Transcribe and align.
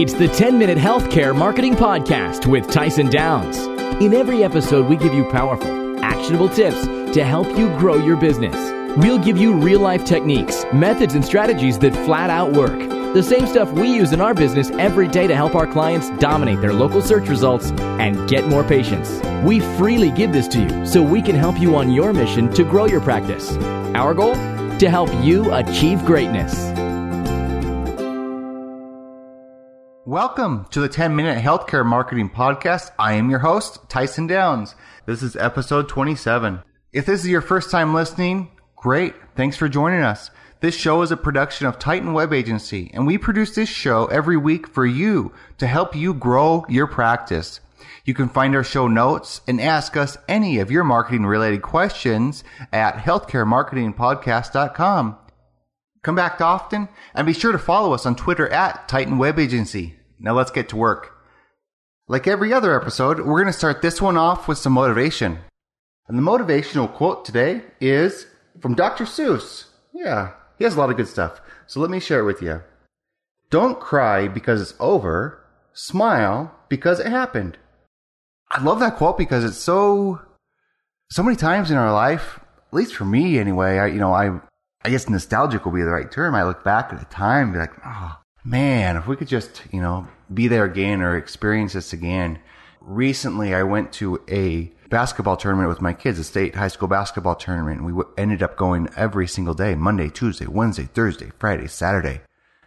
It's 0.00 0.14
the 0.14 0.28
10 0.28 0.56
Minute 0.56 0.78
Healthcare 0.78 1.36
Marketing 1.36 1.74
Podcast 1.74 2.46
with 2.46 2.70
Tyson 2.70 3.10
Downs. 3.10 3.58
In 4.00 4.14
every 4.14 4.44
episode, 4.44 4.86
we 4.86 4.94
give 4.96 5.12
you 5.12 5.24
powerful, 5.24 5.98
actionable 6.04 6.48
tips 6.48 6.86
to 6.86 7.24
help 7.24 7.48
you 7.58 7.66
grow 7.80 7.96
your 7.96 8.16
business. 8.16 8.54
We'll 8.96 9.18
give 9.18 9.36
you 9.36 9.54
real 9.54 9.80
life 9.80 10.04
techniques, 10.04 10.64
methods, 10.72 11.14
and 11.14 11.24
strategies 11.24 11.80
that 11.80 11.96
flat 12.06 12.30
out 12.30 12.52
work. 12.52 12.78
The 13.12 13.24
same 13.24 13.48
stuff 13.48 13.72
we 13.72 13.92
use 13.92 14.12
in 14.12 14.20
our 14.20 14.34
business 14.34 14.70
every 14.70 15.08
day 15.08 15.26
to 15.26 15.34
help 15.34 15.56
our 15.56 15.66
clients 15.66 16.10
dominate 16.20 16.60
their 16.60 16.72
local 16.72 17.02
search 17.02 17.28
results 17.28 17.72
and 17.98 18.28
get 18.28 18.46
more 18.46 18.62
patients. 18.62 19.20
We 19.44 19.58
freely 19.78 20.12
give 20.12 20.32
this 20.32 20.46
to 20.48 20.60
you 20.60 20.86
so 20.86 21.02
we 21.02 21.20
can 21.20 21.34
help 21.34 21.58
you 21.58 21.74
on 21.74 21.90
your 21.90 22.12
mission 22.12 22.54
to 22.54 22.62
grow 22.62 22.86
your 22.86 23.00
practice. 23.00 23.50
Our 23.96 24.14
goal? 24.14 24.36
To 24.36 24.88
help 24.88 25.12
you 25.24 25.52
achieve 25.52 26.04
greatness. 26.04 26.77
Welcome 30.08 30.64
to 30.70 30.80
the 30.80 30.88
10 30.88 31.14
Minute 31.14 31.36
Healthcare 31.36 31.84
Marketing 31.84 32.30
Podcast. 32.30 32.92
I 32.98 33.12
am 33.12 33.28
your 33.28 33.40
host, 33.40 33.90
Tyson 33.90 34.26
Downs. 34.26 34.74
This 35.04 35.22
is 35.22 35.36
episode 35.36 35.86
27. 35.86 36.60
If 36.94 37.04
this 37.04 37.20
is 37.20 37.28
your 37.28 37.42
first 37.42 37.70
time 37.70 37.92
listening, 37.92 38.50
great. 38.74 39.14
Thanks 39.36 39.58
for 39.58 39.68
joining 39.68 40.00
us. 40.00 40.30
This 40.60 40.74
show 40.74 41.02
is 41.02 41.10
a 41.10 41.16
production 41.18 41.66
of 41.66 41.78
Titan 41.78 42.14
Web 42.14 42.32
Agency, 42.32 42.90
and 42.94 43.06
we 43.06 43.18
produce 43.18 43.54
this 43.54 43.68
show 43.68 44.06
every 44.06 44.38
week 44.38 44.66
for 44.66 44.86
you 44.86 45.34
to 45.58 45.66
help 45.66 45.94
you 45.94 46.14
grow 46.14 46.64
your 46.70 46.86
practice. 46.86 47.60
You 48.06 48.14
can 48.14 48.30
find 48.30 48.56
our 48.56 48.64
show 48.64 48.88
notes 48.88 49.42
and 49.46 49.60
ask 49.60 49.94
us 49.94 50.16
any 50.26 50.58
of 50.58 50.70
your 50.70 50.84
marketing 50.84 51.26
related 51.26 51.60
questions 51.60 52.44
at 52.72 52.94
healthcaremarketingpodcast.com. 52.94 55.18
Come 56.02 56.14
back 56.14 56.40
often 56.40 56.88
and 57.14 57.26
be 57.26 57.34
sure 57.34 57.52
to 57.52 57.58
follow 57.58 57.92
us 57.92 58.06
on 58.06 58.16
Twitter 58.16 58.48
at 58.48 58.88
Titan 58.88 59.18
Web 59.18 59.38
Agency. 59.38 59.96
Now 60.18 60.34
let's 60.34 60.50
get 60.50 60.68
to 60.70 60.76
work. 60.76 61.14
Like 62.08 62.26
every 62.26 62.52
other 62.52 62.78
episode, 62.78 63.18
we're 63.18 63.42
going 63.42 63.46
to 63.46 63.52
start 63.52 63.82
this 63.82 64.00
one 64.00 64.16
off 64.16 64.48
with 64.48 64.58
some 64.58 64.72
motivation. 64.72 65.38
And 66.08 66.16
the 66.16 66.22
motivational 66.22 66.92
quote 66.92 67.24
today 67.24 67.62
is 67.80 68.26
from 68.60 68.74
Dr. 68.74 69.04
Seuss. 69.04 69.66
Yeah, 69.92 70.32
he 70.56 70.64
has 70.64 70.74
a 70.74 70.78
lot 70.78 70.90
of 70.90 70.96
good 70.96 71.08
stuff. 71.08 71.40
So 71.66 71.80
let 71.80 71.90
me 71.90 72.00
share 72.00 72.20
it 72.20 72.24
with 72.24 72.40
you. 72.40 72.62
Don't 73.50 73.78
cry 73.78 74.26
because 74.26 74.60
it's 74.62 74.74
over. 74.80 75.44
Smile 75.74 76.54
because 76.68 76.98
it 76.98 77.06
happened. 77.06 77.58
I 78.50 78.62
love 78.62 78.80
that 78.80 78.96
quote 78.96 79.18
because 79.18 79.44
it's 79.44 79.58
so, 79.58 80.20
so 81.10 81.22
many 81.22 81.36
times 81.36 81.70
in 81.70 81.76
our 81.76 81.92
life, 81.92 82.40
at 82.68 82.74
least 82.74 82.94
for 82.94 83.04
me 83.04 83.38
anyway, 83.38 83.78
I, 83.78 83.86
you 83.86 83.98
know, 83.98 84.14
I, 84.14 84.40
I 84.82 84.90
guess 84.90 85.08
nostalgic 85.08 85.64
will 85.64 85.72
be 85.72 85.82
the 85.82 85.90
right 85.90 86.10
term. 86.10 86.34
I 86.34 86.44
look 86.44 86.64
back 86.64 86.92
at 86.92 86.98
the 86.98 87.06
time 87.06 87.48
and 87.48 87.52
be 87.52 87.58
like, 87.58 87.74
oh, 87.84 88.16
man, 88.48 88.96
if 88.96 89.06
we 89.06 89.14
could 89.14 89.28
just, 89.28 89.62
you 89.70 89.80
know, 89.80 90.08
be 90.32 90.48
there 90.48 90.64
again 90.64 91.02
or 91.02 91.16
experience 91.16 91.74
this 91.74 91.92
again. 91.92 92.38
Recently, 92.80 93.54
I 93.54 93.62
went 93.62 93.92
to 93.94 94.20
a 94.30 94.72
basketball 94.88 95.36
tournament 95.36 95.68
with 95.68 95.82
my 95.82 95.92
kids, 95.92 96.18
a 96.18 96.24
state 96.24 96.54
high 96.54 96.68
school 96.68 96.88
basketball 96.88 97.34
tournament. 97.34 97.84
We 97.84 98.02
ended 98.16 98.42
up 98.42 98.56
going 98.56 98.88
every 98.96 99.28
single 99.28 99.52
day, 99.52 99.74
Monday, 99.74 100.08
Tuesday, 100.08 100.46
Wednesday, 100.46 100.84
Thursday, 100.84 101.30
Friday, 101.38 101.66
Saturday. 101.66 102.22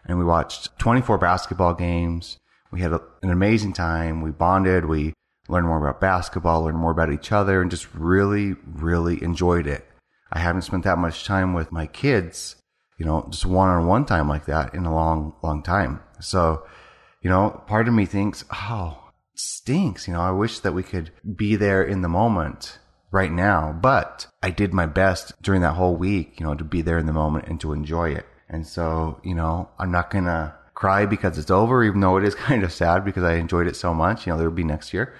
And 0.06 0.20
we 0.20 0.26
watched 0.26 0.78
24 0.78 1.18
basketball 1.18 1.74
games. 1.74 2.38
We 2.72 2.82
had 2.82 2.94
a, 2.94 3.02
an 3.24 3.32
amazing 3.32 3.74
time. 3.74 4.22
We 4.22 4.30
bonded. 4.30 4.86
We 4.86 5.14
learned 5.48 5.68
more 5.68 5.84
about 5.84 6.00
basketball, 6.00 6.64
learned 6.64 6.78
more 6.78 6.92
about 6.92 7.12
each 7.12 7.32
other, 7.32 7.62
and 7.62 7.72
just 7.72 7.94
really, 7.96 8.56
really 8.66 9.22
enjoyed 9.24 9.66
it. 9.66 9.88
I 10.32 10.40
haven't 10.40 10.62
spent 10.62 10.84
that 10.84 11.00
much 11.00 11.26
time 11.26 11.54
with 11.54 11.72
my 11.72 11.88
kids 11.88 12.56
you 13.02 13.08
know, 13.08 13.26
just 13.32 13.48
one 13.48 13.68
on 13.68 13.88
one 13.88 14.06
time 14.06 14.30
like 14.30 14.46
that 14.46 14.76
in 14.76 14.86
a 14.86 14.94
long, 14.94 15.34
long 15.42 15.64
time. 15.64 16.00
So, 16.20 16.68
you 17.24 17.32
know, 17.32 17.64
part 17.66 17.88
of 17.88 17.96
me 17.96 18.06
thinks, 18.06 18.46
oh, 18.54 19.10
stinks. 19.34 20.08
You 20.08 20.14
know, 20.14 20.22
I 20.22 20.30
wish 20.30 20.60
that 20.60 20.76
we 20.76 20.84
could 20.84 21.10
be 21.36 21.56
there 21.56 21.82
in 21.82 22.04
the 22.04 22.08
moment 22.08 22.78
right 23.10 23.32
now, 23.32 23.74
but 23.74 24.28
I 24.44 24.52
did 24.52 24.72
my 24.72 24.86
best 24.86 25.34
during 25.42 25.62
that 25.62 25.74
whole 25.74 25.96
week, 25.96 26.40
you 26.40 26.46
know, 26.46 26.54
to 26.54 26.64
be 26.64 26.84
there 26.84 27.00
in 27.00 27.08
the 27.08 27.12
moment 27.12 27.48
and 27.48 27.60
to 27.62 27.74
enjoy 27.74 28.12
it. 28.12 28.28
And 28.48 28.68
so, 28.68 29.20
you 29.24 29.34
know, 29.34 29.70
I'm 29.80 29.92
not 29.92 30.12
going 30.12 30.26
to 30.26 30.54
cry 30.76 31.08
because 31.08 31.40
it's 31.40 31.50
over, 31.50 31.84
even 31.84 32.02
though 32.02 32.18
it 32.18 32.24
is 32.24 32.36
kind 32.50 32.64
of 32.64 32.72
sad 32.72 33.04
because 33.04 33.24
I 33.24 33.34
enjoyed 33.38 33.66
it 33.66 33.76
so 33.76 33.96
much. 33.96 34.28
You 34.28 34.34
know, 34.34 34.38
there'll 34.38 34.54
be 34.54 34.64
next 34.64 34.94
year, 34.94 35.16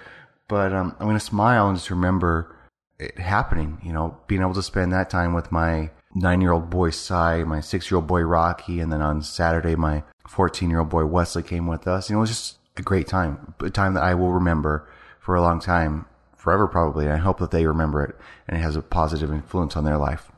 but 0.46 0.72
um, 0.72 0.94
I'm 1.00 1.06
going 1.06 1.18
to 1.18 1.24
smile 1.24 1.68
and 1.68 1.76
just 1.76 1.90
remember 1.90 2.54
it 3.00 3.18
happening, 3.18 3.80
you 3.82 3.92
know, 3.92 4.18
being 4.28 4.40
able 4.40 4.54
to 4.54 4.62
spend 4.62 4.92
that 4.92 5.10
time 5.10 5.34
with 5.34 5.50
my 5.50 5.90
nine 6.14 6.40
year 6.40 6.52
old 6.52 6.70
boy 6.70 6.90
Cy, 6.90 7.44
my 7.44 7.60
six 7.60 7.90
year 7.90 7.96
old 7.96 8.06
boy 8.06 8.20
Rocky, 8.20 8.80
and 8.80 8.92
then 8.92 9.02
on 9.02 9.22
Saturday, 9.22 9.74
my 9.74 10.02
14 10.28 10.70
year 10.70 10.80
old 10.80 10.88
boy 10.88 11.04
Wesley 11.04 11.42
came 11.42 11.66
with 11.66 11.86
us. 11.86 12.10
Know, 12.10 12.18
it 12.18 12.20
was 12.20 12.30
just 12.30 12.58
a 12.76 12.82
great 12.82 13.06
time, 13.06 13.54
a 13.60 13.70
time 13.70 13.94
that 13.94 14.02
I 14.02 14.14
will 14.14 14.32
remember 14.32 14.88
for 15.20 15.34
a 15.34 15.42
long 15.42 15.60
time, 15.60 16.06
forever 16.36 16.66
probably. 16.66 17.04
And 17.04 17.14
I 17.14 17.18
hope 17.18 17.38
that 17.38 17.50
they 17.50 17.66
remember 17.66 18.04
it 18.04 18.16
and 18.48 18.58
it 18.58 18.60
has 18.60 18.76
a 18.76 18.82
positive 18.82 19.30
influence 19.32 19.76
on 19.76 19.84
their 19.84 19.98
life. 19.98 20.30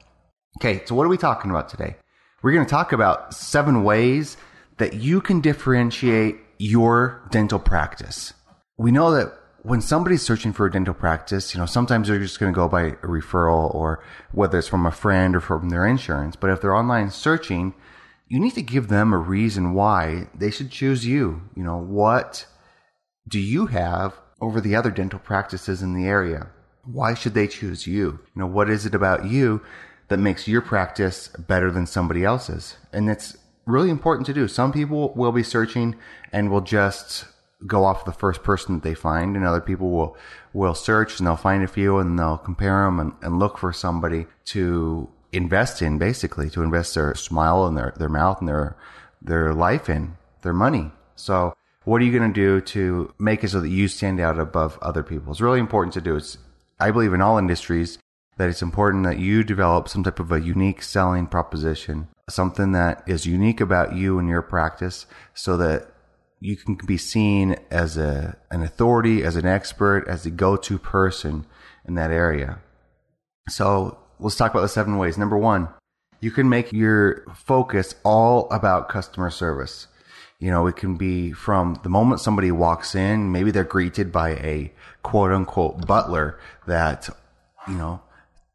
Okay, 0.59 0.83
so 0.87 0.95
what 0.95 1.05
are 1.05 1.09
we 1.09 1.17
talking 1.17 1.51
about 1.51 1.69
today? 1.69 1.97
We're 2.43 2.53
going 2.53 2.67
to 2.67 2.71
talk 2.71 2.93
about 2.93 3.35
seven 3.35 3.85
ways 3.85 4.37
that 4.77 4.95
you 4.95 5.21
can 5.21 5.41
differentiate 5.41 6.37
your 6.59 7.27
dental 7.31 7.59
practice. 7.59 8.35
We 8.77 8.93
know 8.93 9.11
that 9.13 9.33
when 9.65 9.81
somebody's 9.81 10.21
searching 10.21 10.53
for 10.53 10.67
a 10.67 10.71
dental 10.71 10.93
practice, 10.93 11.55
you 11.55 11.59
know, 11.59 11.65
sometimes 11.65 12.07
they're 12.07 12.19
just 12.19 12.39
going 12.39 12.53
to 12.53 12.55
go 12.57 12.69
by 12.69 12.83
a 12.83 12.97
referral 12.97 13.75
or 13.75 14.05
whether 14.31 14.59
it's 14.59 14.69
from 14.69 14.85
a 14.85 14.91
friend 14.91 15.35
or 15.35 15.41
from 15.41 15.71
their 15.71 15.87
insurance. 15.87 16.37
But 16.37 16.51
if 16.51 16.61
they're 16.61 16.77
online 16.77 17.11
searching, 17.11 17.73
you 18.29 18.39
need 18.39 18.55
to 18.57 18.63
give 18.63 18.89
them 18.89 19.15
a 19.15 19.19
reason 19.19 19.73
why 19.73 20.29
they 20.35 20.51
should 20.51 20.71
choose 20.71 21.07
you. 21.07 21.49
You 21.57 21.65
know, 21.65 21.79
what 21.79 22.47
do 23.27 23.41
you 23.41 23.67
have 23.67 24.13
over 24.39 24.61
the 24.61 24.77
other 24.77 24.91
dental 24.91 25.19
practices 25.19 25.81
in 25.81 25.95
the 25.95 26.07
area? 26.07 26.49
Why 26.85 27.15
should 27.15 27.33
they 27.33 27.47
choose 27.47 27.87
you? 27.87 28.21
You 28.35 28.41
know, 28.43 28.47
what 28.47 28.69
is 28.69 28.85
it 28.85 28.95
about 28.95 29.25
you 29.25 29.63
that 30.09 30.19
makes 30.19 30.47
your 30.47 30.61
practice 30.61 31.29
better 31.29 31.71
than 31.71 31.87
somebody 31.87 32.23
else's? 32.23 32.77
And 32.93 33.09
it's 33.09 33.39
really 33.65 33.89
important 33.89 34.27
to 34.27 34.35
do. 34.35 34.47
Some 34.47 34.73
people 34.73 35.15
will 35.15 35.33
be 35.33 35.43
searching 35.43 35.97
and 36.33 36.51
will 36.51 36.61
just 36.61 37.25
go 37.67 37.85
off 37.85 38.05
the 38.05 38.13
first 38.13 38.43
person 38.43 38.75
that 38.75 38.83
they 38.83 38.95
find, 38.95 39.37
and 39.37 39.45
other 39.45 39.61
people 39.61 39.91
will 39.91 40.17
will 40.53 40.75
search 40.75 41.19
and 41.19 41.27
they'll 41.27 41.37
find 41.37 41.63
a 41.63 41.69
few 41.69 41.99
and 41.99 42.19
they'll 42.19 42.39
compare 42.39 42.85
them 42.85 43.01
and, 43.01 43.13
and 43.23 43.39
look 43.39 43.59
for 43.59 43.73
somebody 43.73 44.27
to 44.47 45.09
invest 45.33 45.83
in, 45.83 45.99
basically 45.99 46.49
to 46.51 46.63
invest 46.63 46.95
their 46.95 47.15
smile 47.15 47.67
and 47.67 47.77
their 47.77 47.93
their 47.97 48.09
mouth 48.09 48.39
and 48.41 48.49
their 48.49 48.77
their 49.21 49.55
life 49.55 49.89
in, 49.89 50.17
their 50.43 50.53
money. 50.53 50.93
So, 51.17 51.55
what 51.85 52.01
are 52.01 52.05
you 52.05 52.17
going 52.17 52.33
to 52.33 52.41
do 52.41 52.61
to 52.61 53.13
make 53.19 53.45
it 53.45 53.49
so 53.49 53.61
that 53.61 53.69
you 53.69 53.89
stand 53.89 54.21
out 54.21 54.39
above 54.39 54.79
other 54.81 55.03
people? 55.03 55.33
It's 55.33 55.41
really 55.41 55.61
important 55.61 55.95
to 55.95 56.01
do. 56.01 56.17
It's 56.17 56.39
I 56.79 56.91
believe 56.91 57.15
in 57.15 57.23
all 57.23 57.39
industries 57.39 57.99
that 58.37 58.49
it's 58.49 58.63
important 58.63 59.05
that 59.05 59.19
you 59.19 59.45
develop 59.45 59.89
some 59.89 60.03
type 60.03 60.19
of 60.19 60.33
a 60.33 60.41
unique 60.41 60.83
selling 60.83 61.27
proposition, 61.27 62.09
something 62.29 62.73
that 62.73 63.03
is 63.07 63.27
unique 63.27 63.61
about 63.61 63.95
you 63.95 64.19
and 64.19 64.29
your 64.29 64.43
practice 64.43 65.07
so 65.35 65.57
that 65.57 65.94
you 66.45 66.57
can 66.57 66.75
be 66.75 66.99
seen 66.99 67.57
as 67.71 67.97
a 67.97 68.37
an 68.51 68.63
authority, 68.63 69.25
as 69.25 69.35
an 69.35 69.47
expert, 69.47 70.07
as 70.07 70.25
the 70.25 70.31
go-to 70.31 70.79
person 70.79 71.47
in 71.89 71.95
that 71.95 72.11
area. 72.11 72.59
So 73.49 73.97
let's 74.21 74.37
talk 74.37 74.51
about 74.51 74.61
the 74.61 74.69
seven 74.69 74.99
ways. 74.99 75.17
Number 75.17 75.39
one, 75.39 75.69
you 76.21 76.31
can 76.31 76.51
make 76.51 76.71
your 76.71 77.25
focus 77.35 77.95
all 78.05 78.51
about 78.51 78.91
customer 78.91 79.31
service. 79.31 79.87
You 80.39 80.51
know, 80.51 80.67
it 80.67 80.77
can 80.77 80.97
be 80.97 81.33
from 81.33 81.81
the 81.83 81.89
moment 81.89 82.21
somebody 82.21 82.53
walks 82.53 82.95
in, 82.95 83.33
maybe 83.33 83.51
they're 83.51 83.65
greeted 83.65 84.13
by 84.13 84.33
a 84.33 84.71
quote 85.03 85.33
unquote 85.33 85.87
butler 85.87 86.39
that, 86.67 87.09
you 87.67 87.75
know, 87.75 88.03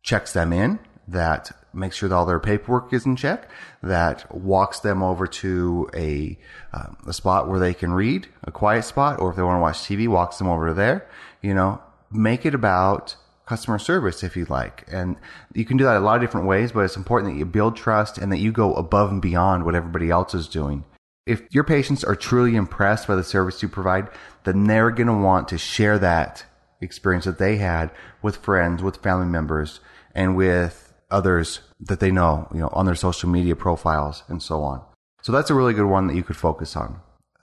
checks 0.03 0.33
them 0.33 0.53
in, 0.53 0.77
that 1.07 1.51
makes 1.73 1.95
sure 1.95 2.09
that 2.09 2.15
all 2.15 2.25
their 2.25 2.39
paperwork 2.39 2.91
is 2.93 3.05
in 3.05 3.15
check, 3.15 3.49
that 3.83 4.33
walks 4.35 4.79
them 4.79 5.03
over 5.03 5.27
to 5.27 5.89
a, 5.95 6.37
uh, 6.73 6.87
a 7.07 7.13
spot 7.13 7.47
where 7.47 7.59
they 7.59 7.73
can 7.73 7.93
read, 7.93 8.27
a 8.43 8.51
quiet 8.51 8.83
spot, 8.83 9.19
or 9.19 9.29
if 9.29 9.35
they 9.35 9.43
want 9.43 9.57
to 9.57 9.61
watch 9.61 9.77
TV, 9.77 10.07
walks 10.07 10.37
them 10.37 10.47
over 10.47 10.73
there. 10.73 11.07
You 11.41 11.53
know, 11.53 11.81
make 12.11 12.45
it 12.45 12.53
about 12.53 13.15
customer 13.45 13.79
service 13.79 14.23
if 14.23 14.37
you 14.37 14.45
like. 14.45 14.85
And 14.91 15.17
you 15.53 15.65
can 15.65 15.77
do 15.77 15.83
that 15.85 15.97
a 15.97 15.99
lot 15.99 16.15
of 16.15 16.21
different 16.21 16.47
ways, 16.47 16.71
but 16.71 16.81
it's 16.81 16.95
important 16.95 17.33
that 17.33 17.39
you 17.39 17.45
build 17.45 17.75
trust 17.75 18.17
and 18.17 18.31
that 18.31 18.37
you 18.37 18.51
go 18.51 18.75
above 18.75 19.11
and 19.11 19.21
beyond 19.21 19.65
what 19.65 19.75
everybody 19.75 20.11
else 20.11 20.35
is 20.35 20.47
doing. 20.47 20.85
If 21.25 21.43
your 21.51 21.63
patients 21.63 22.03
are 22.03 22.15
truly 22.15 22.55
impressed 22.55 23.07
by 23.07 23.15
the 23.15 23.23
service 23.23 23.61
you 23.61 23.69
provide, 23.69 24.09
then 24.43 24.65
they're 24.65 24.91
going 24.91 25.07
to 25.07 25.13
want 25.13 25.47
to 25.49 25.57
share 25.57 25.97
that 25.99 26.45
experience 26.81 27.25
that 27.25 27.39
they 27.39 27.57
had 27.57 27.91
with 28.21 28.37
friends, 28.37 28.81
with 28.81 28.97
family 28.97 29.25
members, 29.25 29.79
and 30.13 30.35
with 30.35 30.88
others 31.11 31.61
that 31.79 31.99
they 31.99 32.11
know, 32.11 32.47
you 32.53 32.59
know, 32.59 32.69
on 32.73 32.85
their 32.85 32.95
social 32.95 33.29
media 33.29 33.55
profiles 33.55 34.23
and 34.27 34.41
so 34.41 34.61
on. 34.63 34.81
So 35.21 35.31
that's 35.31 35.49
a 35.49 35.53
really 35.53 35.73
good 35.73 35.85
one 35.85 36.07
that 36.07 36.15
you 36.15 36.23
could 36.23 36.37
focus 36.37 36.75
on. 36.75 36.99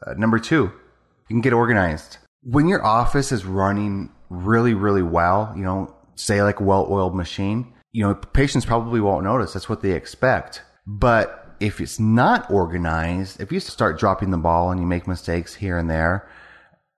Uh, 0.07 0.15
number 0.15 0.39
two, 0.39 0.65
you 0.65 1.35
can 1.35 1.41
get 1.41 1.53
organized. 1.53 2.19
When 2.43 2.69
your 2.69 2.85
office 2.85 3.33
is 3.33 3.45
running 3.45 4.11
really, 4.31 4.75
really 4.75 5.03
well, 5.03 5.53
you 5.57 5.63
know, 5.63 5.95
say 6.15 6.43
like 6.43 6.61
a 6.61 6.65
well-oiled 6.65 7.15
machine, 7.15 7.73
you 7.93 8.03
know, 8.03 8.15
patients 8.15 8.65
probably 8.65 9.01
won't 9.01 9.25
notice. 9.25 9.53
That's 9.53 9.69
what 9.69 9.83
they 9.83 9.93
expect. 9.93 10.63
But 10.87 11.57
if 11.61 11.81
it's 11.81 11.99
not 11.99 12.51
organized, 12.51 13.41
if 13.41 13.51
you 13.51 13.61
start 13.61 13.99
dropping 13.99 14.31
the 14.31 14.39
ball 14.39 14.71
and 14.71 14.81
you 14.81 14.87
make 14.87 15.07
mistakes 15.07 15.55
here 15.55 15.79
and 15.79 15.91
there, 15.91 16.29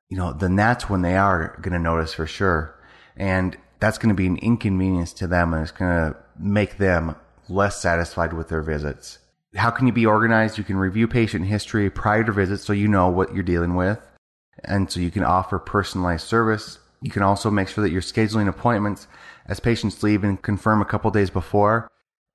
you 0.09 0.17
know, 0.17 0.33
then 0.33 0.57
that's 0.57 0.89
when 0.89 1.03
they 1.03 1.17
are 1.17 1.59
going 1.61 1.73
to 1.73 1.79
notice 1.79 2.15
for 2.15 2.27
sure. 2.27 2.75
And 3.17 3.57
that's 3.81 3.99
going 3.99 4.09
to 4.09 4.15
be 4.15 4.27
an 4.27 4.39
inconvenience 4.39 5.13
to 5.15 5.27
them 5.27 5.55
and 5.55 5.63
it's 5.63 5.73
going 5.73 5.91
to 5.91 6.17
make 6.39 6.79
them 6.79 7.17
less 7.49 7.81
satisfied 7.81 8.33
with 8.33 8.49
their 8.49 8.63
visits. 8.63 9.19
How 9.55 9.71
can 9.71 9.87
you 9.87 9.93
be 9.93 10.07
organized? 10.07 10.59
You 10.59 10.65
can 10.65 10.77
review 10.77 11.09
patient 11.09 11.47
history 11.47 11.91
prior 11.91 12.25
to 12.25 12.33
visits 12.33 12.65
so 12.65 12.73
you 12.73 12.89
know 12.89 13.09
what 13.09 13.35
you're 13.35 13.43
dealing 13.43 13.75
with. 13.75 13.99
And 14.65 14.91
so 14.91 15.01
you 15.01 15.11
can 15.11 15.25
offer 15.25 15.59
personalized 15.59 16.27
service. 16.27 16.79
You 17.01 17.11
can 17.11 17.23
also 17.23 17.51
make 17.51 17.69
sure 17.69 17.83
that 17.83 17.91
you're 17.91 18.03
scheduling 18.03 18.49
appointments 18.49 19.07
as 19.47 19.61
patients 19.61 20.03
leave 20.03 20.25
and 20.25 20.41
confirm 20.41 20.83
a 20.83 20.85
couple 20.85 21.11
days 21.11 21.31
before. 21.31 21.89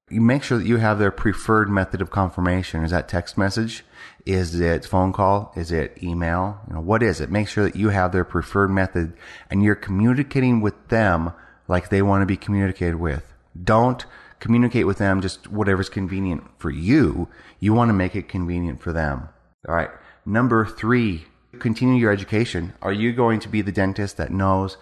You 0.10 0.22
make 0.22 0.44
sure 0.44 0.58
that 0.58 0.68
you 0.68 0.78
have 0.78 1.00
their 1.00 1.12
preferred 1.12 1.70
method 1.70 2.02
of 2.02 2.12
confirmation. 2.12 2.84
Is 2.84 2.92
that 2.92 3.08
text 3.08 3.38
message? 3.38 3.84
Is 4.26 4.60
it 4.60 4.86
phone 4.86 5.14
call? 5.14 5.54
Is 5.56 5.72
it 5.72 5.98
email? 6.04 6.60
You 6.68 6.76
know, 6.76 6.82
what 6.82 7.02
is 7.02 7.22
it? 7.22 7.32
Make 7.32 7.48
sure 7.48 7.64
that 7.64 7.76
you 7.76 7.90
have 7.90 8.12
their 8.12 8.26
preferred 8.26 8.70
method 8.70 9.14
and 9.50 9.64
you're 9.64 9.76
communicating 9.76 10.62
with 10.62 10.90
them 10.90 11.32
like 11.68 11.90
they 11.90 12.02
want 12.02 12.22
to 12.22 12.26
be 12.26 12.38
communicated 12.38 12.98
with. 12.98 13.34
Don't 13.62 14.06
communicate 14.40 14.86
with 14.86 14.98
them 14.98 15.22
just 15.22 15.48
whatever's 15.48 15.90
convenient 15.90 16.44
for 16.58 16.70
you. 16.70 17.30
You 17.60 17.74
want 17.74 17.90
to 17.90 17.94
make 17.94 18.16
it 18.16 18.28
convenient 18.28 18.82
for 18.82 18.92
them. 18.92 19.30
All 19.68 19.76
right. 19.76 19.90
Number 20.26 20.66
three, 20.66 21.26
continue 21.60 21.96
your 21.96 22.12
education. 22.12 22.74
Are 22.82 22.92
you 22.92 23.14
going 23.14 23.40
to 23.40 23.50
be 23.50 23.62
the 23.62 23.72
dentist 23.72 24.18
that 24.18 24.32
knows 24.32 24.78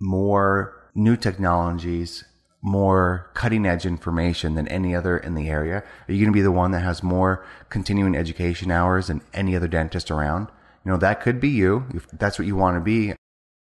more 0.00 0.88
new 0.94 1.16
technologies, 1.16 2.24
more 2.62 3.28
cutting 3.34 3.66
edge 3.66 3.84
information 3.84 4.54
than 4.54 4.68
any 4.68 4.94
other 4.94 5.18
in 5.18 5.34
the 5.34 5.48
area? 5.48 5.82
Are 6.08 6.12
you 6.12 6.20
going 6.20 6.32
to 6.32 6.36
be 6.36 6.42
the 6.42 6.52
one 6.52 6.70
that 6.70 6.80
has 6.80 7.02
more 7.02 7.44
continuing 7.68 8.14
education 8.14 8.70
hours 8.70 9.08
than 9.08 9.20
any 9.34 9.56
other 9.56 9.68
dentist 9.68 10.10
around? 10.10 10.48
You 10.84 10.92
know, 10.92 10.98
that 10.98 11.20
could 11.20 11.40
be 11.40 11.50
you 11.50 11.84
if 11.92 12.06
that's 12.12 12.38
what 12.38 12.46
you 12.46 12.56
want 12.56 12.76
to 12.76 12.80
be. 12.80 13.14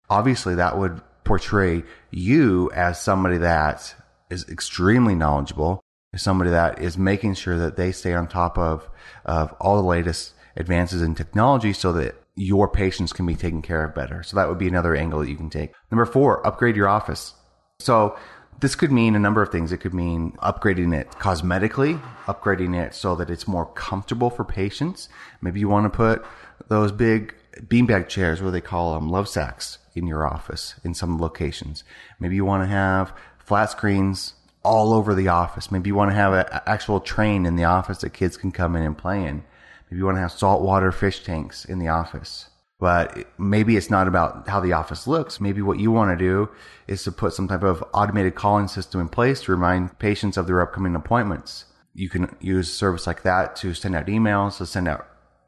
Obviously, 0.09 0.55
that 0.55 0.77
would 0.77 1.01
portray 1.23 1.83
you 2.11 2.71
as 2.73 3.01
somebody 3.01 3.39
that 3.39 3.95
is 4.29 4.47
extremely 4.49 5.15
knowledgeable, 5.15 5.81
somebody 6.15 6.51
that 6.51 6.79
is 6.79 6.97
making 6.97 7.33
sure 7.33 7.57
that 7.57 7.75
they 7.77 7.91
stay 7.91 8.13
on 8.13 8.27
top 8.27 8.57
of, 8.57 8.87
of 9.25 9.51
all 9.59 9.75
the 9.75 9.87
latest 9.87 10.33
advances 10.55 11.01
in 11.01 11.15
technology 11.15 11.73
so 11.73 11.91
that 11.91 12.15
your 12.35 12.67
patients 12.67 13.13
can 13.13 13.25
be 13.25 13.35
taken 13.35 13.61
care 13.61 13.83
of 13.83 13.95
better. 13.95 14.21
So 14.23 14.35
that 14.35 14.47
would 14.47 14.57
be 14.57 14.67
another 14.67 14.95
angle 14.95 15.19
that 15.19 15.29
you 15.29 15.37
can 15.37 15.49
take. 15.49 15.73
Number 15.89 16.05
four, 16.05 16.45
upgrade 16.45 16.75
your 16.75 16.87
office. 16.87 17.33
So 17.79 18.17
this 18.59 18.75
could 18.75 18.91
mean 18.91 19.15
a 19.15 19.19
number 19.19 19.41
of 19.41 19.49
things. 19.51 19.71
It 19.71 19.77
could 19.77 19.93
mean 19.93 20.31
upgrading 20.43 20.95
it 20.95 21.11
cosmetically, 21.11 22.01
upgrading 22.25 22.75
it 22.75 22.93
so 22.93 23.15
that 23.15 23.29
it's 23.29 23.47
more 23.47 23.65
comfortable 23.65 24.29
for 24.29 24.43
patients. 24.43 25.09
Maybe 25.41 25.59
you 25.59 25.69
want 25.69 25.91
to 25.91 25.95
put 25.95 26.25
those 26.67 26.91
big 26.91 27.35
beanbag 27.61 28.07
chairs, 28.07 28.41
what 28.41 28.51
they 28.51 28.61
call 28.61 28.93
them, 28.93 29.09
love 29.09 29.27
sacks 29.27 29.77
in 29.93 30.07
your 30.07 30.27
office 30.27 30.75
in 30.83 30.93
some 30.93 31.19
locations. 31.19 31.83
Maybe 32.19 32.35
you 32.35 32.45
want 32.45 32.63
to 32.63 32.67
have 32.67 33.13
flat 33.37 33.71
screens 33.71 34.33
all 34.63 34.93
over 34.93 35.13
the 35.13 35.27
office. 35.27 35.71
Maybe 35.71 35.89
you 35.89 35.95
want 35.95 36.11
to 36.11 36.15
have 36.15 36.33
an 36.33 36.45
actual 36.65 36.99
train 36.99 37.45
in 37.45 37.55
the 37.55 37.63
office 37.65 37.99
that 37.99 38.11
kids 38.11 38.35
can 38.35 38.51
come 38.51 38.75
in 38.75 38.83
and 38.83 38.97
play 38.97 39.23
in. 39.25 39.43
Maybe 39.89 39.99
you 39.99 40.05
want 40.05 40.17
to 40.17 40.21
have 40.21 40.31
saltwater 40.31 40.91
fish 40.91 41.23
tanks 41.23 41.65
in 41.65 41.79
the 41.79 41.87
office. 41.87 42.49
But 42.85 43.25
maybe 43.39 43.77
it's 43.77 43.89
not 43.89 44.07
about 44.07 44.47
how 44.47 44.59
the 44.59 44.73
office 44.73 45.07
looks. 45.07 45.41
Maybe 45.41 45.59
what 45.59 45.79
you 45.79 45.89
want 45.89 46.11
to 46.11 46.23
do 46.23 46.49
is 46.85 47.03
to 47.05 47.11
put 47.11 47.33
some 47.33 47.47
type 47.47 47.63
of 47.63 47.83
automated 47.95 48.35
calling 48.35 48.67
system 48.67 49.01
in 49.01 49.09
place 49.09 49.41
to 49.41 49.51
remind 49.51 49.97
patients 49.97 50.37
of 50.37 50.45
their 50.45 50.61
upcoming 50.61 50.95
appointments. 50.95 51.65
You 51.95 52.09
can 52.09 52.35
use 52.39 52.69
a 52.69 52.71
service 52.71 53.07
like 53.07 53.23
that 53.23 53.55
to 53.55 53.73
send 53.73 53.95
out 53.95 54.05
emails, 54.05 54.59
to 54.59 54.67
send 54.67 54.87
out 54.87 55.07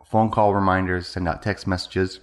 phone 0.10 0.32
call 0.32 0.56
reminders, 0.56 1.10
send 1.10 1.28
out 1.28 1.44
text 1.44 1.68
messages. 1.68 2.20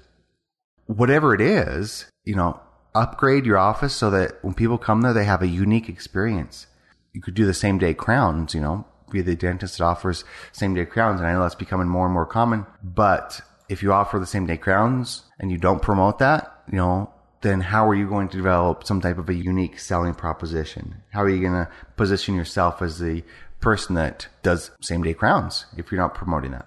Whatever 0.87 1.33
it 1.33 1.41
is, 1.41 2.07
you 2.25 2.35
know, 2.35 2.59
upgrade 2.93 3.47
your 3.47 3.59
office 3.59 3.95
so 3.95 4.11
that 4.11 4.43
when 4.43 4.55
people 4.55 4.79
come 4.79 5.03
there, 5.03 5.13
they 5.13 5.27
have 5.27 5.43
a 5.43 5.47
unique 5.47 5.89
experience. 5.89 6.67
You 7.13 7.23
could 7.23 7.35
do 7.35 7.47
the 7.47 7.55
same 7.55 7.79
day 7.79 7.95
crowns, 7.95 8.53
you 8.53 8.61
know, 8.61 8.85
be 9.13 9.23
the 9.23 9.37
dentist 9.37 9.79
that 9.79 9.85
offers 9.85 10.25
same 10.51 10.75
day 10.75 10.87
crowns. 10.87 11.21
And 11.21 11.29
I 11.29 11.35
know 11.35 11.43
that's 11.43 11.55
becoming 11.55 11.87
more 11.87 12.05
and 12.05 12.13
more 12.13 12.27
common, 12.27 12.67
but 12.83 13.41
if 13.69 13.83
you 13.83 13.93
offer 13.93 14.19
the 14.19 14.27
same 14.27 14.47
day 14.47 14.57
crowns 14.57 15.23
and 15.39 15.51
you 15.51 15.59
don't 15.59 15.83
promote 15.83 16.19
that, 16.19 16.63
you 16.71 16.77
know, 16.77 17.11
then 17.43 17.61
how 17.61 17.87
are 17.89 17.95
you 17.95 18.09
going 18.09 18.29
to 18.29 18.37
develop 18.37 18.85
some 18.87 19.01
type 19.01 19.19
of 19.19 19.29
a 19.29 19.35
unique 19.35 19.79
selling 19.79 20.15
proposition? 20.15 21.03
How 21.11 21.23
are 21.23 21.29
you 21.29 21.41
going 21.41 21.53
to 21.67 21.71
position 21.97 22.35
yourself 22.35 22.81
as 22.81 22.99
the 22.99 23.23
person 23.61 23.95
that 23.97 24.29
does 24.43 24.71
same 24.81 25.03
day 25.03 25.15
crowns 25.15 25.67
if 25.77 25.91
you're 25.91 26.01
not 26.01 26.15
promoting 26.15 26.53
that? 26.53 26.67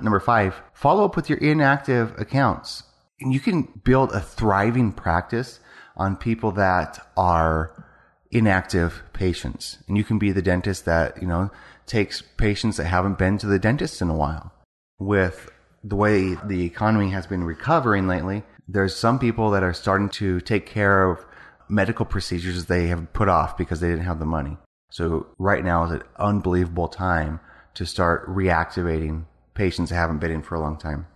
Number 0.00 0.20
five, 0.20 0.62
follow 0.72 1.04
up 1.04 1.16
with 1.16 1.28
your 1.28 1.38
inactive 1.38 2.18
accounts. 2.18 2.84
And 3.20 3.34
you 3.34 3.40
can 3.40 3.68
build 3.84 4.12
a 4.12 4.20
thriving 4.20 4.92
practice 4.92 5.60
on 5.96 6.16
people 6.16 6.52
that 6.52 6.98
are 7.16 7.84
inactive 8.30 9.02
patients. 9.12 9.78
And 9.86 9.98
you 9.98 10.04
can 10.04 10.18
be 10.18 10.32
the 10.32 10.40
dentist 10.40 10.86
that, 10.86 11.20
you 11.20 11.28
know, 11.28 11.50
takes 11.86 12.22
patients 12.22 12.78
that 12.78 12.86
haven't 12.86 13.18
been 13.18 13.36
to 13.38 13.46
the 13.46 13.58
dentist 13.58 14.00
in 14.00 14.08
a 14.08 14.16
while. 14.16 14.52
With 14.98 15.50
the 15.82 15.96
way 15.96 16.34
the 16.34 16.64
economy 16.64 17.10
has 17.10 17.26
been 17.26 17.44
recovering 17.44 18.06
lately, 18.06 18.42
there's 18.68 18.94
some 18.94 19.18
people 19.18 19.50
that 19.50 19.62
are 19.62 19.72
starting 19.72 20.08
to 20.08 20.40
take 20.40 20.66
care 20.66 21.10
of 21.10 21.24
medical 21.68 22.04
procedures 22.04 22.66
they 22.66 22.88
have 22.88 23.12
put 23.12 23.28
off 23.28 23.56
because 23.56 23.80
they 23.80 23.88
didn't 23.88 24.04
have 24.04 24.18
the 24.18 24.26
money. 24.26 24.56
So 24.90 25.28
right 25.38 25.64
now 25.64 25.84
is 25.84 25.92
an 25.92 26.02
unbelievable 26.16 26.88
time 26.88 27.40
to 27.74 27.86
start 27.86 28.28
reactivating 28.28 29.24
patients 29.54 29.90
that 29.90 29.96
haven't 29.96 30.18
been 30.18 30.32
in 30.32 30.42
for 30.42 30.56
a 30.56 30.60
long 30.60 30.76
time. 30.76 31.06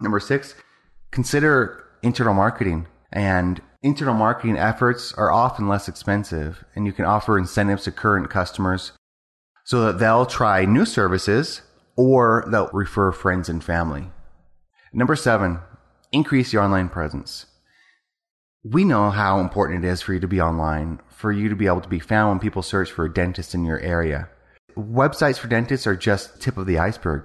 Number 0.00 0.20
six, 0.20 0.54
consider 1.10 1.84
internal 2.02 2.34
marketing 2.34 2.86
and 3.12 3.60
internal 3.82 4.14
marketing 4.14 4.56
efforts 4.56 5.12
are 5.14 5.30
often 5.30 5.68
less 5.68 5.88
expensive 5.88 6.64
and 6.74 6.86
you 6.86 6.92
can 6.92 7.04
offer 7.04 7.38
incentives 7.38 7.84
to 7.84 7.92
current 7.92 8.30
customers 8.30 8.92
so 9.64 9.84
that 9.84 9.98
they'll 9.98 10.26
try 10.26 10.64
new 10.64 10.84
services 10.84 11.62
or 11.98 12.44
they'll 12.46 12.70
refer 12.72 13.10
friends 13.10 13.48
and 13.48 13.62
family. 13.62 14.08
Number 14.92 15.16
seven, 15.16 15.58
increase 16.12 16.52
your 16.52 16.62
online 16.62 16.88
presence. 16.88 17.46
We 18.62 18.84
know 18.84 19.10
how 19.10 19.40
important 19.40 19.84
it 19.84 19.88
is 19.88 20.00
for 20.00 20.14
you 20.14 20.20
to 20.20 20.28
be 20.28 20.40
online, 20.40 21.00
for 21.08 21.32
you 21.32 21.48
to 21.48 21.56
be 21.56 21.66
able 21.66 21.80
to 21.80 21.88
be 21.88 21.98
found 21.98 22.30
when 22.30 22.38
people 22.38 22.62
search 22.62 22.92
for 22.92 23.04
a 23.04 23.12
dentist 23.12 23.52
in 23.52 23.64
your 23.64 23.80
area. 23.80 24.28
Websites 24.76 25.38
for 25.38 25.48
dentists 25.48 25.88
are 25.88 25.96
just 25.96 26.40
tip 26.40 26.56
of 26.56 26.66
the 26.66 26.78
iceberg. 26.78 27.24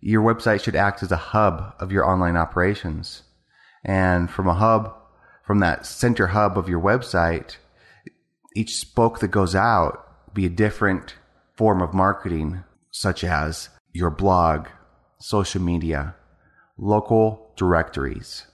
Your 0.00 0.22
website 0.22 0.62
should 0.62 0.76
act 0.76 1.02
as 1.02 1.12
a 1.12 1.16
hub 1.16 1.74
of 1.78 1.92
your 1.92 2.06
online 2.06 2.36
operations. 2.36 3.24
And 3.84 4.30
from 4.30 4.48
a 4.48 4.54
hub, 4.54 4.94
from 5.44 5.60
that 5.60 5.84
center 5.84 6.28
hub 6.28 6.56
of 6.56 6.68
your 6.68 6.80
website, 6.80 7.56
each 8.56 8.76
spoke 8.76 9.18
that 9.18 9.28
goes 9.28 9.54
out 9.54 10.32
be 10.32 10.46
a 10.46 10.50
different 10.50 11.14
form 11.56 11.82
of 11.82 11.92
marketing, 11.92 12.64
such 12.90 13.22
as 13.22 13.68
your 13.92 14.10
blog, 14.10 14.68
social 15.18 15.62
media, 15.62 16.14
local 16.76 17.52
directories, 17.56 18.46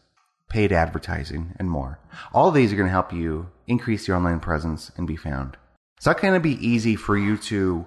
paid 0.48 0.72
advertising, 0.72 1.54
and 1.58 1.70
more. 1.70 1.98
All 2.32 2.50
these 2.50 2.72
are 2.72 2.76
going 2.76 2.88
to 2.88 2.92
help 2.92 3.12
you 3.12 3.50
increase 3.66 4.08
your 4.08 4.16
online 4.16 4.40
presence 4.40 4.90
and 4.96 5.06
be 5.06 5.16
found. 5.16 5.56
It's 5.96 6.06
not 6.06 6.20
going 6.20 6.34
to 6.34 6.40
be 6.40 6.66
easy 6.66 6.96
for 6.96 7.16
you 7.16 7.36
to 7.38 7.86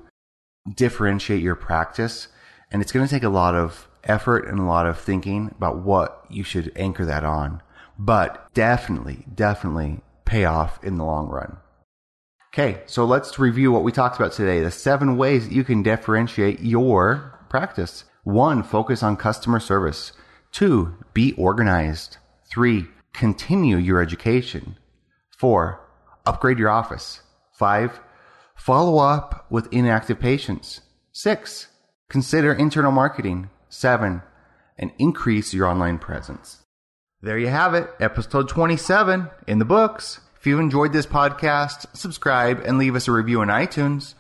differentiate 0.76 1.42
your 1.42 1.56
practice, 1.56 2.28
and 2.72 2.82
it's 2.82 2.92
going 2.92 3.06
to 3.06 3.14
take 3.14 3.24
a 3.24 3.30
lot 3.30 3.56
of 3.56 3.88
effort 4.04 4.48
and 4.48 4.60
a 4.60 4.64
lot 4.64 4.86
of 4.86 5.00
thinking 5.00 5.54
about 5.56 5.80
what 5.84 6.26
you 6.30 6.44
should 6.44 6.72
anchor 6.76 7.06
that 7.06 7.24
on. 7.24 7.62
But 8.00 8.54
definitely, 8.54 9.26
definitely 9.34 10.02
pay 10.26 10.46
off 10.46 10.84
in 10.84 10.98
the 10.98 11.06
long 11.06 11.30
run. 11.30 11.58
Okay, 12.54 12.82
so 12.86 13.06
let's 13.06 13.38
review 13.38 13.72
what 13.72 13.84
we 13.84 13.92
talked 13.92 14.16
about 14.16 14.32
today 14.32 14.62
the 14.62 14.72
seven 14.72 15.18
ways 15.18 15.48
you 15.48 15.64
can 15.64 15.84
differentiate 15.84 16.60
your 16.60 17.37
practice. 17.50 18.06
One, 18.24 18.64
focus 18.64 19.04
on 19.04 19.18
customer 19.18 19.60
service. 19.60 20.12
Two, 20.52 20.96
be 21.14 21.34
organized. 21.34 22.18
Three, 22.50 22.88
continue 23.14 23.78
your 23.78 24.02
education. 24.02 24.78
Four, 25.38 25.82
upgrade 26.26 26.60
your 26.60 26.70
office. 26.70 27.22
Five, 27.54 28.00
follow 28.56 28.98
up 28.98 29.46
with 29.50 29.72
inactive 29.72 30.20
patients. 30.20 30.82
Six, 31.12 31.68
consider 32.10 32.54
internal 32.54 32.92
marketing. 32.92 33.50
Seven, 33.70 34.22
and 34.78 34.92
increase 34.98 35.54
your 35.54 35.68
online 35.68 35.98
presence. 35.98 36.64
There 37.22 37.38
you 37.38 37.48
have 37.48 37.74
it, 37.74 37.90
episode 38.00 38.48
27 38.48 39.30
in 39.48 39.60
the 39.60 39.66
books. 39.66 40.22
If 40.40 40.46
you 40.46 40.60
enjoyed 40.60 40.94
this 40.94 41.08
podcast, 41.08 41.86
subscribe 41.96 42.62
and 42.64 42.78
leave 42.78 42.96
us 42.96 43.08
a 43.08 43.12
review 43.12 43.42
on 43.42 43.48
iTunes. 43.48 44.14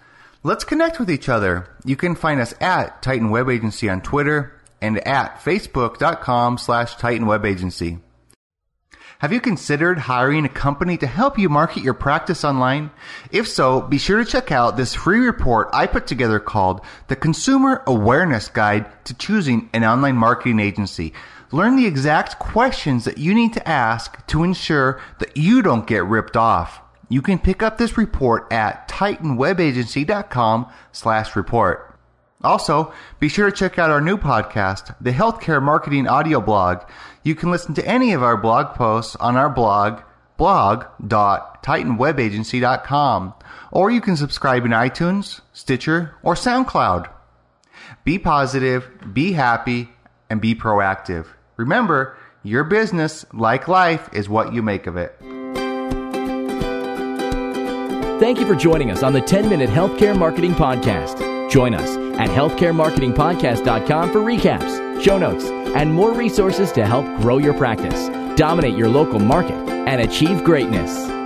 Let's 0.48 0.64
connect 0.64 0.98
with 0.98 1.12
each 1.12 1.28
other. 1.28 1.68
You 1.84 1.98
can 1.98 2.16
find 2.16 2.40
us 2.40 2.54
at 2.62 3.02
Titan 3.02 3.32
Web 3.32 3.50
Agency 3.50 3.90
on 3.90 4.00
Twitter 4.00 4.58
and 4.82 5.06
at 5.06 5.42
facebook.com 5.42 6.58
slash 6.58 6.96
Titan 6.96 7.28
Web 7.28 7.46
Agency. 7.46 7.98
Have 9.20 9.34
you 9.34 9.42
considered 9.42 10.00
hiring 10.00 10.46
a 10.46 10.50
company 10.50 10.96
to 11.00 11.06
help 11.06 11.38
you 11.38 11.50
market 11.50 11.84
your 11.84 11.94
practice 11.94 12.46
online? 12.46 12.92
If 13.30 13.50
so, 13.50 13.82
be 13.82 13.98
sure 13.98 14.24
to 14.24 14.32
check 14.32 14.50
out 14.50 14.78
this 14.78 14.96
free 14.96 15.20
report 15.20 15.68
I 15.74 15.86
put 15.86 16.08
together 16.08 16.40
called 16.40 16.80
The 17.10 17.18
Consumer 17.18 17.84
Awareness 17.86 18.48
Guide 18.48 18.86
to 19.04 19.14
Choosing 19.16 19.70
an 19.74 19.84
Online 19.84 20.16
Marketing 20.16 20.62
Agency. 20.62 21.12
Learn 21.52 21.76
the 21.76 21.88
exact 21.88 22.40
questions 22.40 23.04
that 23.04 23.18
you 23.18 23.36
need 23.36 23.52
to 23.52 23.68
ask 23.68 24.26
to 24.28 24.46
ensure 24.46 25.02
that 25.20 25.36
you 25.36 25.62
don't 25.62 25.86
get 25.86 26.06
ripped 26.06 26.38
off. 26.38 26.80
You 27.10 27.22
can 27.22 27.40
pick 27.40 27.64
up 27.64 27.78
this 27.78 27.98
report 27.98 28.52
at 28.52 28.90
titanwebagency.com 28.90 30.68
slash 30.92 31.36
report. 31.36 31.98
Also, 32.44 32.94
be 33.20 33.30
sure 33.30 33.50
to 33.50 33.56
check 33.56 33.80
out 33.80 33.90
our 33.90 34.02
new 34.02 34.18
podcast, 34.18 34.96
the 35.02 35.12
Healthcare 35.12 35.62
Marketing 35.62 36.08
Audio 36.08 36.40
Blog. 36.40 36.84
You 37.24 37.34
can 37.34 37.50
listen 37.50 37.74
to 37.76 37.88
any 37.88 38.14
of 38.14 38.22
our 38.22 38.38
blog 38.38 38.76
posts 38.76 39.16
on 39.16 39.36
our 39.36 39.50
blog, 39.50 40.02
blog.titanwebagency.com, 40.38 43.34
or 43.72 43.90
you 43.90 44.02
can 44.02 44.16
subscribe 44.16 44.66
in 44.66 44.72
iTunes, 44.72 45.42
Stitcher, 45.52 46.14
or 46.22 46.36
SoundCloud. 46.36 47.10
Be 48.04 48.20
positive, 48.20 48.88
be 49.14 49.34
happy, 49.34 49.90
and 50.30 50.40
be 50.40 50.54
proactive. 50.54 51.26
Remember, 51.56 52.16
your 52.44 52.64
business, 52.64 53.26
like 53.34 53.68
life, 53.68 54.10
is 54.14 54.30
what 54.30 54.54
you 54.54 54.62
make 54.62 54.86
of 54.86 54.96
it. 54.96 55.20
Thank 58.20 58.40
you 58.40 58.48
for 58.48 58.56
joining 58.56 58.90
us 58.90 59.04
on 59.04 59.14
the 59.14 59.22
10 59.22 59.48
Minute 59.48 59.70
Healthcare 59.70 60.18
Marketing 60.18 60.54
Podcast. 60.54 61.52
Join 61.52 61.76
us 61.76 61.96
at 62.20 62.30
healthcaremarketingpodcast.com 62.30 64.12
for 64.12 64.20
recaps, 64.22 65.04
show 65.04 65.20
notes, 65.20 65.46
and 65.46 65.94
more 65.94 66.14
resources 66.14 66.72
to 66.72 66.86
help 66.86 67.06
grow 67.22 67.38
your 67.38 67.54
practice, 67.54 68.08
dominate 68.36 68.76
your 68.76 68.90
local 68.90 69.20
market, 69.20 69.70
and 69.70 70.02
achieve 70.02 70.44
greatness. 70.44 71.17